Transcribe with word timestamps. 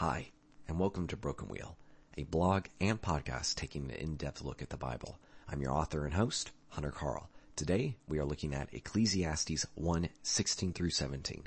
Hi, 0.00 0.28
and 0.68 0.78
welcome 0.78 1.06
to 1.06 1.16
Broken 1.16 1.48
Wheel, 1.48 1.74
a 2.18 2.24
blog 2.24 2.66
and 2.82 3.00
podcast 3.00 3.54
taking 3.54 3.84
an 3.84 3.96
in-depth 3.96 4.42
look 4.42 4.60
at 4.60 4.68
the 4.68 4.76
Bible. 4.76 5.18
I'm 5.48 5.62
your 5.62 5.72
author 5.72 6.04
and 6.04 6.12
host, 6.12 6.50
Hunter 6.68 6.90
Carl. 6.90 7.30
Today, 7.56 7.96
we 8.06 8.18
are 8.18 8.26
looking 8.26 8.52
at 8.52 8.74
Ecclesiastes 8.74 9.64
1, 9.74 10.08
16 10.22 10.74
through 10.74 10.90
17. 10.90 11.44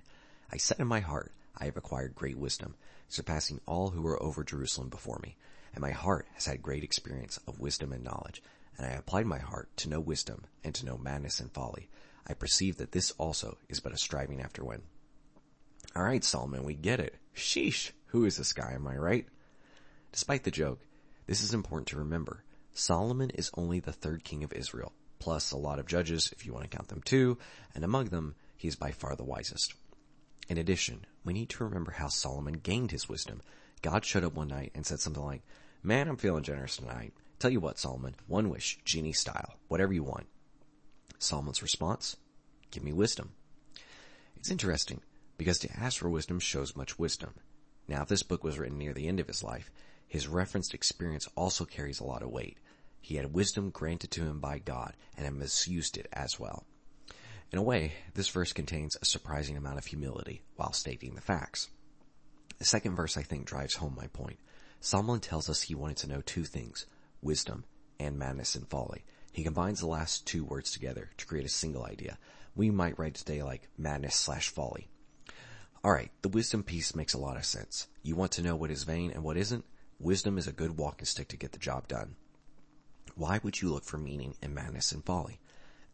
I 0.52 0.58
said 0.58 0.80
in 0.80 0.88
my 0.88 1.00
heart, 1.00 1.32
I 1.60 1.66
have 1.66 1.78
acquired 1.78 2.16
great 2.16 2.40
wisdom, 2.40 2.74
surpassing 3.08 3.62
all 3.68 3.92
who 3.92 4.02
were 4.02 4.22
over 4.24 4.44
Jerusalem 4.44 4.90
before 4.90 5.20
me, 5.22 5.38
and 5.76 5.84
my 5.84 5.92
heart 5.92 6.26
has 6.34 6.48
had 6.48 6.64
great 6.64 6.84
experience 6.84 7.40
of 7.46 7.60
wisdom 7.60 7.94
and 7.94 8.04
knowledge, 8.04 8.42
and 8.80 8.88
I 8.88 8.94
applied 8.94 9.28
my 9.28 9.38
heart 9.38 9.70
to 9.78 9.90
know 9.90 10.00
wisdom 10.00 10.46
and 10.64 10.74
to 10.74 10.88
know 10.88 10.98
madness 10.98 11.40
and 11.40 11.52
folly. 11.52 11.88
I 12.26 12.34
perceive 12.34 12.78
that 12.78 12.94
this 12.94 13.12
also 13.20 13.60
is 13.70 13.80
but 13.80 13.94
a 13.94 13.98
striving 13.98 14.42
after 14.42 14.66
wind. 14.66 14.82
Alright, 15.96 16.24
Solomon, 16.24 16.64
we 16.64 16.76
get 16.76 17.00
it. 17.00 17.16
Sheesh. 17.36 17.92
Who 18.08 18.26
is 18.26 18.38
this 18.38 18.54
guy, 18.54 18.74
am 18.74 18.88
I 18.88 18.96
right? 18.96 19.26
Despite 20.12 20.44
the 20.44 20.52
joke, 20.52 20.80
this 21.26 21.42
is 21.42 21.54
important 21.54 21.88
to 21.90 21.98
remember. 21.98 22.44
Solomon 22.74 23.30
is 23.32 23.52
only 23.56 23.80
the 23.80 23.92
third 23.92 24.24
king 24.24 24.44
of 24.44 24.54
Israel, 24.54 24.94
plus 25.20 25.52
a 25.52 25.58
lot 25.58 25.80
of 25.80 25.88
judges, 25.88 26.32
if 26.32 26.46
you 26.46 26.54
want 26.54 26.70
to 26.70 26.76
count 26.76 26.90
them 26.90 27.02
too, 27.04 27.38
and 27.76 27.84
among 27.84 28.06
them, 28.06 28.36
he 28.56 28.68
is 28.68 28.76
by 28.76 28.92
far 28.92 29.16
the 29.16 29.24
wisest. 29.24 29.74
In 30.48 30.58
addition, 30.58 31.06
we 31.24 31.34
need 31.34 31.50
to 31.50 31.64
remember 31.64 31.92
how 31.92 32.08
Solomon 32.08 32.54
gained 32.54 32.92
his 32.92 33.10
wisdom. 33.10 33.42
God 33.82 34.06
showed 34.06 34.24
up 34.24 34.34
one 34.34 34.48
night 34.48 34.72
and 34.76 34.86
said 34.86 35.00
something 35.00 35.24
like, 35.24 35.42
Man, 35.82 36.08
I'm 36.08 36.18
feeling 36.18 36.44
generous 36.44 36.78
tonight. 36.78 37.14
Tell 37.40 37.52
you 37.52 37.60
what, 37.60 37.80
Solomon, 37.80 38.16
one 38.28 38.50
wish, 38.50 38.80
genie 38.84 39.14
style, 39.14 39.56
whatever 39.68 39.94
you 39.94 40.04
want. 40.04 40.28
Solomon's 41.20 41.62
response, 41.62 42.18
give 42.72 42.84
me 42.84 42.92
wisdom. 42.92 43.32
It's 44.36 44.52
interesting 44.52 45.02
because 45.40 45.58
to 45.58 45.72
ask 45.80 45.98
for 45.98 46.10
wisdom 46.10 46.38
shows 46.38 46.76
much 46.76 47.00
wisdom. 47.00 47.34
Now, 47.88 48.02
if 48.02 48.10
this 48.10 48.24
book 48.24 48.44
was 48.44 48.60
written 48.60 48.78
near 48.78 48.94
the 48.94 49.08
end 49.08 49.22
of 49.22 49.28
his 49.28 49.42
life, 49.42 49.72
his 50.06 50.28
referenced 50.28 50.74
experience 50.74 51.30
also 51.34 51.64
carries 51.64 52.02
a 52.02 52.04
lot 52.04 52.22
of 52.22 52.30
weight. 52.30 52.58
He 53.00 53.16
had 53.16 53.34
wisdom 53.34 53.70
granted 53.70 54.12
to 54.12 54.24
him 54.24 54.42
by 54.42 54.60
God 54.60 54.96
and 55.16 55.24
had 55.24 55.34
misused 55.34 55.98
it 55.98 56.08
as 56.12 56.38
well. 56.38 56.66
In 57.54 57.58
a 57.58 57.64
way, 57.64 57.94
this 58.16 58.28
verse 58.28 58.52
contains 58.52 58.98
a 59.02 59.06
surprising 59.06 59.56
amount 59.56 59.78
of 59.78 59.86
humility 59.86 60.44
while 60.58 60.74
stating 60.74 61.16
the 61.16 61.22
facts. 61.22 61.70
The 62.58 62.66
second 62.66 62.98
verse 62.98 63.16
I 63.16 63.24
think 63.24 63.46
drives 63.46 63.76
home 63.76 63.96
my 63.96 64.08
point. 64.08 64.40
Solomon 64.82 65.22
tells 65.22 65.50
us 65.50 65.62
he 65.62 65.74
wanted 65.74 65.98
to 65.98 66.10
know 66.10 66.22
two 66.22 66.44
things, 66.44 66.86
wisdom 67.22 67.64
and 67.98 68.20
madness 68.20 68.56
and 68.56 68.68
folly. 68.68 69.06
He 69.32 69.44
combines 69.44 69.80
the 69.80 69.88
last 69.88 70.28
two 70.28 70.44
words 70.44 70.72
together 70.72 71.12
to 71.16 71.26
create 71.26 71.46
a 71.46 71.50
single 71.50 71.86
idea. 71.86 72.18
We 72.58 72.72
might 72.72 73.00
write 73.00 73.16
today 73.16 73.42
like 73.42 73.70
madness 73.78 74.16
slash 74.16 74.50
folly. 74.50 74.90
Alright, 75.84 76.12
the 76.22 76.30
wisdom 76.30 76.64
piece 76.64 76.94
makes 76.94 77.14
a 77.14 77.18
lot 77.18 77.38
of 77.38 77.46
sense. 77.46 77.88
You 78.04 78.16
want 78.16 78.34
to 78.34 78.42
know 78.42 78.56
what 78.56 78.72
is 78.72 78.84
vain 78.84 79.12
and 79.12 79.24
what 79.24 79.38
isn't? 79.38 79.64
Wisdom 79.98 80.38
is 80.38 80.46
a 80.46 80.52
good 80.52 80.78
walking 80.78 81.06
stick 81.06 81.30
to 81.30 81.38
get 81.38 81.54
the 81.54 81.60
job 81.60 81.88
done. 81.88 82.16
Why 83.16 83.40
would 83.44 83.62
you 83.62 83.70
look 83.70 83.86
for 83.86 83.98
meaning 83.98 84.36
in 84.42 84.54
madness 84.54 84.92
and 84.92 85.06
folly? 85.06 85.40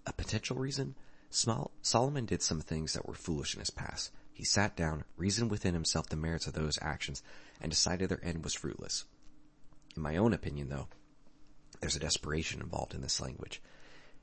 A 0.07 0.13
potential 0.13 0.57
reason? 0.57 0.95
Small, 1.29 1.71
Solomon 1.83 2.25
did 2.25 2.41
some 2.41 2.61
things 2.61 2.93
that 2.93 3.07
were 3.07 3.13
foolish 3.13 3.53
in 3.53 3.59
his 3.59 3.69
past. 3.69 4.11
He 4.33 4.43
sat 4.43 4.75
down, 4.75 5.03
reasoned 5.17 5.51
within 5.51 5.73
himself 5.73 6.09
the 6.09 6.15
merits 6.15 6.47
of 6.47 6.53
those 6.53 6.79
actions, 6.81 7.21
and 7.61 7.69
decided 7.69 8.09
their 8.09 8.23
end 8.23 8.43
was 8.43 8.53
fruitless. 8.53 9.05
In 9.95 10.01
my 10.01 10.17
own 10.17 10.33
opinion 10.33 10.69
though, 10.69 10.87
there's 11.79 11.95
a 11.95 11.99
desperation 11.99 12.59
involved 12.59 12.95
in 12.95 13.01
this 13.01 13.21
language. 13.21 13.61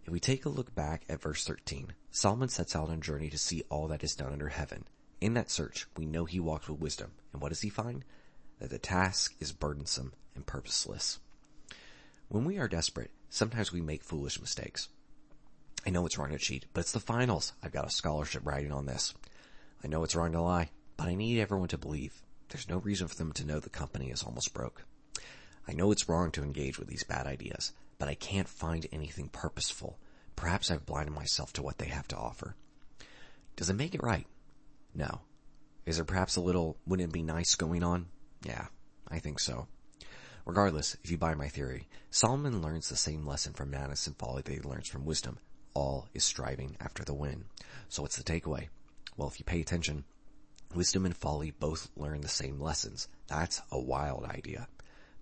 If 0.05 0.13
we 0.13 0.19
take 0.19 0.45
a 0.45 0.49
look 0.49 0.75
back 0.75 1.05
at 1.09 1.23
verse 1.23 1.45
13, 1.45 1.95
Solomon 2.11 2.49
sets 2.49 2.75
out 2.75 2.89
on 2.89 2.99
a 2.99 3.01
journey 3.01 3.31
to 3.31 3.39
see 3.39 3.63
all 3.69 3.87
that 3.89 4.03
is 4.03 4.17
done 4.17 4.33
under 4.33 4.49
heaven. 4.49 4.85
In 5.23 5.35
that 5.35 5.53
search, 5.53 5.87
we 5.97 6.05
know 6.05 6.25
he 6.25 6.41
walks 6.41 6.69
with 6.69 6.81
wisdom. 6.81 7.13
And 7.33 7.41
what 7.41 7.51
does 7.51 7.61
he 7.61 7.71
find? 7.71 8.05
That 8.59 8.71
the 8.71 8.79
task 8.81 9.37
is 9.39 9.53
burdensome 9.53 10.15
and 10.35 10.45
purposeless. 10.45 11.21
When 12.27 12.45
we 12.45 12.59
are 12.59 12.67
desperate, 12.67 13.13
sometimes 13.31 13.73
we 13.73 13.81
make 13.81 14.03
foolish 14.03 14.41
mistakes. 14.41 14.89
I 15.87 15.91
know 15.91 16.05
it's 16.07 16.19
wrong 16.19 16.31
to 16.31 16.39
cheat, 16.39 16.67
but 16.75 16.81
it's 16.81 16.91
the 16.91 16.99
finals. 16.99 17.53
I've 17.63 17.71
got 17.71 17.87
a 17.87 17.91
scholarship 17.91 18.43
riding 18.45 18.73
on 18.73 18.87
this. 18.87 19.15
I 19.85 19.87
know 19.87 20.03
it's 20.03 20.17
wrong 20.17 20.33
to 20.33 20.41
lie, 20.41 20.71
but 20.97 21.07
I 21.07 21.15
need 21.15 21.39
everyone 21.39 21.69
to 21.69 21.79
believe. 21.79 22.21
There's 22.49 22.69
no 22.69 22.79
reason 22.79 23.07
for 23.07 23.15
them 23.15 23.33
to 23.35 23.47
know 23.47 23.61
the 23.61 23.71
company 23.71 24.11
is 24.11 24.25
almost 24.25 24.53
broke. 24.53 24.83
I 25.69 25.73
know 25.73 25.93
it's 25.93 26.09
wrong 26.09 26.33
to 26.33 26.43
engage 26.43 26.81
with 26.81 26.89
these 26.89 27.05
bad 27.05 27.29
ideas, 27.29 27.73
but 28.01 28.09
I 28.09 28.15
can't 28.15 28.49
find 28.49 28.89
anything 28.91 29.29
purposeful. 29.29 30.01
Perhaps 30.35 30.69
I've 30.69 30.85
blinded 30.85 31.15
myself 31.15 31.53
to 31.53 31.63
what 31.63 31.79
they 31.79 31.87
have 31.87 32.09
to 32.09 32.17
offer. 32.17 32.57
Does 33.55 33.71
it 33.71 33.75
make 33.75 33.95
it 33.95 34.03
right? 34.03 34.27
No. 34.95 35.21
Is 35.87 35.97
there 35.97 36.05
perhaps 36.05 36.37
a 36.37 36.41
little, 36.41 36.77
wouldn't 36.87 37.09
it 37.09 37.13
be 37.13 37.23
nice 37.23 37.55
going 37.55 37.83
on? 37.83 38.07
Yeah, 38.45 38.67
I 39.09 39.19
think 39.19 39.41
so. 39.41 39.67
Regardless, 40.45 40.97
if 41.05 41.11
you 41.11 41.19
buy 41.19 41.35
my 41.35 41.49
theory, 41.49 41.89
Solomon 42.11 42.63
learns 42.63 42.89
the 42.89 42.97
same 42.97 43.27
lesson 43.27 43.53
from 43.53 43.71
madness 43.71 44.07
and 44.07 44.17
folly 44.17 44.43
that 44.43 44.53
he 44.53 44.61
learns 44.61 44.89
from 44.89 45.05
wisdom. 45.05 45.39
All 45.75 46.09
is 46.15 46.25
striving 46.25 46.77
after 46.81 47.05
the 47.05 47.15
win. 47.15 47.45
So 47.89 48.03
what's 48.03 48.17
the 48.17 48.25
takeaway? 48.25 48.69
Well, 49.17 49.29
if 49.29 49.39
you 49.39 49.45
pay 49.45 49.61
attention, 49.61 50.05
wisdom 50.75 51.07
and 51.07 51.17
folly 51.17 51.53
both 51.53 51.91
learn 51.97 52.21
the 52.21 52.29
same 52.29 52.61
lessons. 52.61 53.09
That's 53.29 53.63
a 53.71 53.79
wild 53.79 54.25
idea. 54.25 54.69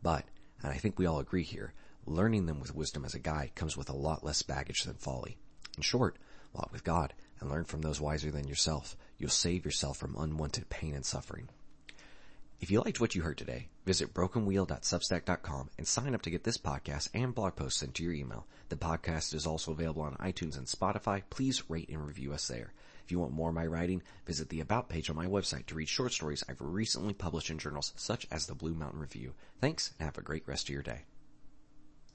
But, 0.03 0.25
and 0.63 0.73
I 0.73 0.77
think 0.77 0.99
we 0.99 1.07
all 1.07 1.21
agree 1.21 1.43
here, 1.43 1.75
learning 2.07 2.47
them 2.47 2.61
with 2.61 2.75
wisdom 2.75 3.05
as 3.05 3.15
a 3.15 3.19
guide 3.19 3.55
comes 3.55 3.77
with 3.77 3.91
a 3.91 3.97
lot 3.97 4.25
less 4.25 4.43
baggage 4.43 4.85
than 4.85 4.95
folly. 4.95 5.37
In 5.77 5.83
short, 5.83 6.17
walk 6.53 6.71
with 6.73 6.85
God 6.85 7.13
and 7.41 7.51
learn 7.51 7.65
from 7.65 7.83
those 7.83 8.01
wiser 8.01 8.31
than 8.31 8.47
yourself. 8.47 8.97
You'll 9.19 9.31
save 9.31 9.65
yourself 9.65 9.99
from 9.99 10.17
unwanted 10.19 10.69
pain 10.69 10.95
and 10.95 11.05
suffering. 11.05 11.49
If 12.61 12.71
you 12.71 12.83
liked 12.83 13.01
what 13.01 13.15
you 13.15 13.23
heard 13.23 13.39
today, 13.39 13.69
visit 13.87 14.12
brokenwheel.substack.com 14.12 15.71
and 15.78 15.87
sign 15.87 16.15
up 16.15 16.21
to 16.23 16.31
get 16.31 16.45
this 16.45 16.59
podcast 16.59 17.09
and 17.15 17.34
blog 17.34 17.56
posts 17.56 17.81
sent 17.81 17.95
to 17.95 18.03
your 18.03 18.12
email. 18.12 18.47
The 18.69 18.77
podcast 18.77 19.33
is 19.33 19.47
also 19.47 19.73
available 19.73 20.03
on 20.03 20.17
iTunes 20.17 20.59
and 20.59 20.67
Spotify. 20.67 21.23
Please 21.31 21.71
rate 21.71 21.89
and 21.89 22.06
review 22.06 22.34
us 22.34 22.47
there. 22.49 22.75
If 23.03 23.11
you 23.11 23.19
want 23.19 23.33
more 23.33 23.49
of 23.49 23.55
my 23.55 23.67
writing, 23.67 24.03
visit 24.27 24.51
the 24.51 24.61
About 24.61 24.91
page 24.91 25.09
on 25.09 25.17
my 25.17 25.27
website 25.27 25.67
to 25.67 25.75
read 25.75 25.89
short 25.89 26.12
stories 26.12 26.45
I've 26.49 26.61
recently 26.61 27.15
published 27.15 27.49
in 27.49 27.59
journals 27.59 27.95
such 27.97 28.27
as 28.31 28.47
the 28.47 28.55
Blue 28.55 28.75
Mountain 28.75 29.01
Review. 29.01 29.33
Thanks 29.61 29.95
and 29.99 30.05
have 30.05 30.19
a 30.19 30.22
great 30.22 30.47
rest 30.47 30.69
of 30.69 30.75
your 30.75 30.83
day. 30.83 31.05